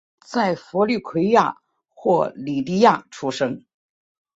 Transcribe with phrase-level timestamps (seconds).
[0.25, 1.61] 在佛律癸亚
[1.93, 3.63] 或吕底亚出生。